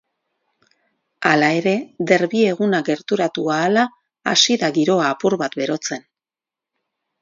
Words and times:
Hala 1.31 1.49
ere, 1.57 1.73
derbi 2.13 2.43
eguna 2.55 2.81
gerturatu 2.89 3.47
ahala 3.59 3.87
hasi 4.35 4.61
da 4.67 4.75
giroa 4.81 5.15
apur 5.15 5.41
bat 5.47 5.63
berotzen. 5.65 6.09